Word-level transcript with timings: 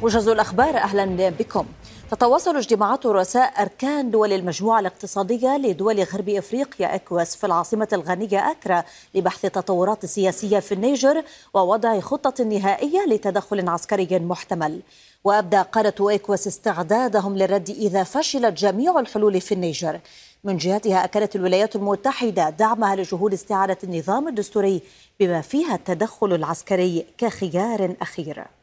موجز 0.00 0.28
الأخبار 0.28 0.76
أهلا 0.76 1.28
بكم. 1.28 1.66
تتواصل 2.10 2.56
اجتماعات 2.56 3.06
رؤساء 3.06 3.62
أركان 3.62 4.10
دول 4.10 4.32
المجموعة 4.32 4.80
الاقتصادية 4.80 5.56
لدول 5.56 6.02
غرب 6.02 6.28
إفريقيا 6.28 6.94
إكواس 6.94 7.36
في 7.36 7.46
العاصمة 7.46 7.88
الغانية 7.92 8.50
أكرا 8.50 8.84
لبحث 9.14 9.44
التطورات 9.44 10.04
السياسية 10.04 10.58
في 10.58 10.74
النيجر 10.74 11.24
ووضع 11.54 12.00
خطة 12.00 12.44
نهائية 12.44 13.06
لتدخل 13.06 13.68
عسكري 13.68 14.18
محتمل. 14.18 14.80
وأبدى 15.24 15.56
قادة 15.56 16.14
إكواس 16.14 16.46
استعدادهم 16.46 17.36
للرد 17.36 17.70
إذا 17.70 18.02
فشلت 18.02 18.58
جميع 18.58 19.00
الحلول 19.00 19.40
في 19.40 19.54
النيجر. 19.54 20.00
من 20.44 20.56
جهتها 20.56 21.04
أكدت 21.04 21.36
الولايات 21.36 21.76
المتحدة 21.76 22.50
دعمها 22.50 22.96
لجهود 22.96 23.32
استعادة 23.32 23.78
النظام 23.84 24.28
الدستوري 24.28 24.82
بما 25.20 25.40
فيها 25.40 25.74
التدخل 25.74 26.34
العسكري 26.34 27.06
كخيار 27.18 27.94
أخير. 28.02 28.57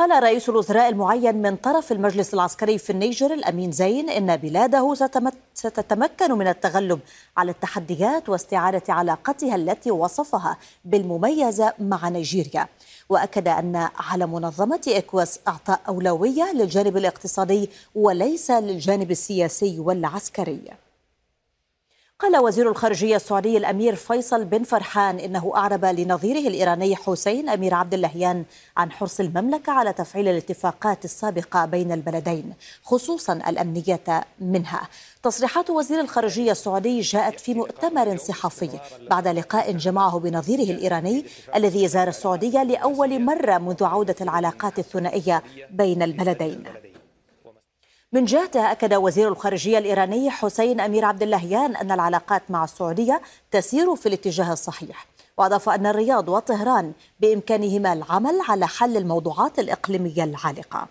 قال 0.00 0.22
رئيس 0.22 0.48
الوزراء 0.48 0.88
المعين 0.88 1.42
من 1.42 1.56
طرف 1.56 1.92
المجلس 1.92 2.34
العسكري 2.34 2.78
في 2.78 2.90
النيجر 2.90 3.34
الأمين 3.34 3.72
زين 3.72 4.10
إن 4.10 4.36
بلاده 4.36 4.94
ستتمكن 5.54 6.32
من 6.32 6.48
التغلب 6.48 7.00
على 7.36 7.50
التحديات 7.50 8.28
واستعادة 8.28 8.82
علاقتها 8.88 9.54
التي 9.54 9.90
وصفها 9.90 10.56
بالمميزة 10.84 11.72
مع 11.78 12.08
نيجيريا. 12.08 12.68
وأكد 13.08 13.48
أن 13.48 13.88
على 13.96 14.26
منظمة 14.26 14.80
إكواس 14.88 15.40
إعطاء 15.48 15.80
أولوية 15.88 16.52
للجانب 16.52 16.96
الاقتصادي 16.96 17.70
وليس 17.94 18.50
للجانب 18.50 19.10
السياسي 19.10 19.80
والعسكري. 19.80 20.60
قال 22.20 22.36
وزير 22.36 22.70
الخارجية 22.70 23.16
السعودي 23.16 23.56
الأمير 23.56 23.94
فيصل 23.94 24.44
بن 24.44 24.62
فرحان 24.62 25.18
إنه 25.18 25.52
أعرب 25.56 25.84
لنظيره 25.84 26.48
الإيراني 26.48 26.96
حسين 26.96 27.48
أمير 27.48 27.74
عبد 27.74 27.94
اللهيان 27.94 28.44
عن 28.76 28.92
حرص 28.92 29.20
المملكة 29.20 29.72
على 29.72 29.92
تفعيل 29.92 30.28
الاتفاقات 30.28 31.04
السابقة 31.04 31.66
بين 31.66 31.92
البلدين 31.92 32.52
خصوصا 32.82 33.32
الأمنية 33.32 34.24
منها. 34.40 34.88
تصريحات 35.22 35.70
وزير 35.70 36.00
الخارجية 36.00 36.52
السعودي 36.52 37.00
جاءت 37.00 37.40
في 37.40 37.54
مؤتمر 37.54 38.16
صحفي 38.16 38.70
بعد 39.10 39.28
لقاء 39.28 39.72
جمعه 39.72 40.18
بنظيره 40.18 40.72
الإيراني 40.72 41.24
الذي 41.54 41.88
زار 41.88 42.08
السعودية 42.08 42.62
لأول 42.62 43.22
مرة 43.22 43.58
منذ 43.58 43.84
عودة 43.84 44.16
العلاقات 44.20 44.78
الثنائية 44.78 45.42
بين 45.70 46.02
البلدين. 46.02 46.89
من 48.12 48.24
جهته 48.24 48.72
أكد 48.72 48.94
وزير 48.94 49.28
الخارجية 49.28 49.78
الإيراني 49.78 50.30
حسين 50.30 50.80
أمير 50.80 51.04
عبد 51.04 51.22
اللهيان 51.22 51.76
أن 51.76 51.92
العلاقات 51.92 52.42
مع 52.50 52.64
السعودية 52.64 53.22
تسير 53.50 53.96
في 53.96 54.06
الاتجاه 54.06 54.52
الصحيح 54.52 55.06
وأضاف 55.38 55.68
أن 55.68 55.86
الرياض 55.86 56.28
وطهران 56.28 56.92
بإمكانهما 57.20 57.92
العمل 57.92 58.40
على 58.48 58.66
حل 58.66 58.96
الموضوعات 58.96 59.58
الإقليمية 59.58 60.24
العالقة. 60.24 60.88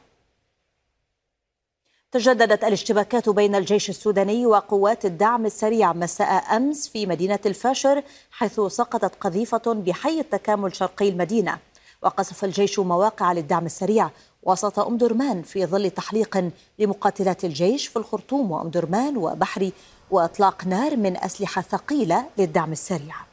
تجددت 2.12 2.64
الاشتباكات 2.64 3.30
بين 3.30 3.56
الجيش 3.56 3.90
السوداني 3.90 4.46
وقوات 4.46 5.06
الدعم 5.06 5.46
السريع 5.46 5.94
مساء 5.94 6.56
أمس 6.58 6.88
في 6.88 7.06
مدينة 7.06 7.40
الفاشر 7.46 8.04
حيث 8.32 8.60
سقطت 8.60 9.16
قذيفة 9.16 9.74
بحي 9.74 10.20
التكامل 10.20 10.76
شرقي 10.76 11.10
المدينة. 11.10 11.58
وقصف 12.02 12.44
الجيش 12.46 12.80
مواقع 12.80 13.34
للدعم 13.34 13.66
السريع. 13.66 14.10
وسط 14.44 14.80
أم 14.80 14.98
درمان 14.98 15.42
في 15.42 15.66
ظل 15.66 15.90
تحليق 15.90 16.52
لمقاتلات 16.80 17.46
الجيش 17.46 17.88
في 17.88 17.96
الخرطوم 17.98 18.52
وأم 18.52 18.70
درمان 18.70 19.18
وبحري 19.18 19.74
وإطلاق 20.12 20.68
نار 20.68 20.98
من 20.98 21.18
أسلحة 21.18 21.62
ثقيلة 21.62 22.26
للدعم 22.38 22.72
السريع. 22.72 23.29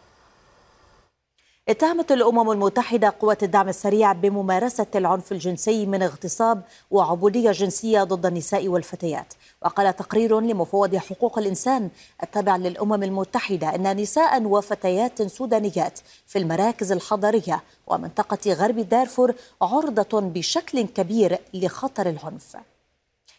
اتهمت 1.69 2.13
الأمم 2.13 2.51
المتحدة 2.51 3.15
قوات 3.21 3.43
الدعم 3.43 3.69
السريع 3.69 4.13
بممارسة 4.13 4.87
العنف 4.95 5.33
الجنسي 5.33 5.87
من 5.87 6.03
اغتصاب 6.03 6.63
وعبودية 6.91 7.51
جنسية 7.51 8.03
ضد 8.03 8.27
النساء 8.27 8.69
والفتيات. 8.69 9.35
وقال 9.63 9.97
تقرير 9.97 10.41
لمفوض 10.41 10.97
حقوق 10.97 11.39
الإنسان 11.39 11.91
التابع 12.23 12.57
للأمم 12.57 13.03
المتحدة 13.03 13.75
أن 13.75 13.97
نساء 13.97 14.43
وفتيات 14.43 15.23
سودانيات 15.23 15.99
في 16.27 16.39
المراكز 16.39 16.93
الحضرية 16.93 17.63
ومنطقة 17.87 18.53
غرب 18.53 18.79
دارفور 18.79 19.35
عرضة 19.63 20.21
بشكل 20.21 20.83
كبير 20.83 21.39
لخطر 21.55 22.09
العنف. 22.09 22.57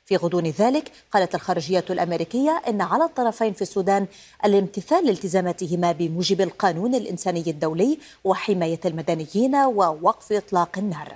في 0.07 0.16
غضون 0.16 0.47
ذلك 0.47 0.91
قالت 1.12 1.35
الخارجية 1.35 1.85
الأمريكية 1.90 2.62
إن 2.68 2.81
على 2.81 3.03
الطرفين 3.03 3.53
في 3.53 3.62
السودان 3.62 4.07
الامتثال 4.45 5.06
لالتزاماتهما 5.06 5.91
بموجب 5.91 6.41
القانون 6.41 6.95
الإنساني 6.95 7.44
الدولي 7.47 8.00
وحماية 8.23 8.79
المدنيين 8.85 9.56
ووقف 9.56 10.31
إطلاق 10.31 10.78
النار. 10.78 11.16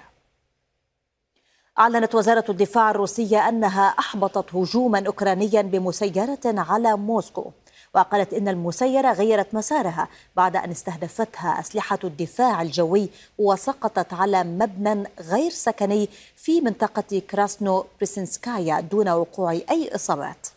أعلنت 1.80 2.16
وزارة 2.16 2.46
الدفاع 2.50 2.92
الروسية 2.92 3.50
أنها 3.50 3.88
أحبطت 3.88 4.56
هجوما 4.56 5.04
أوكرانيا 5.08 5.62
بمسيرة 5.62 6.40
على 6.46 6.98
موسكو. 6.98 7.52
وقالت 7.94 8.34
إن 8.34 8.48
المسيرة 8.48 9.14
غيرت 9.14 9.56
مسارها 9.56 10.08
بعد 10.36 10.56
أن 10.56 10.72
استهدفتها 10.72 11.60
أسلحة 11.60 12.00
الدفاع 12.04 12.62
الجوي 12.62 13.10
وسقطت 13.38 14.14
على 14.14 14.44
مبنى 14.44 15.08
غير 15.20 15.52
سكني 15.52 16.10
في 16.36 16.62
منطقة 16.62 17.20
كراسنو 17.20 17.86
بريسنسكايا 17.98 18.80
دون 18.80 19.10
وقوع 19.10 19.52
أي 19.52 19.96
إصابات. 19.96 20.48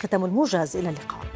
ختم 0.00 0.24
الموجز 0.24 0.76
إلى 0.76 0.88
اللقاء. 0.88 1.35